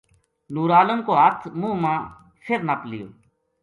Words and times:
نورعالم 0.53 0.99
کو 1.07 1.11
ہتھ 1.21 1.43
منہ 1.59 1.75
ما 1.83 1.93
فر 2.43 2.59
نپ 2.67 2.81
لیو 2.89 3.07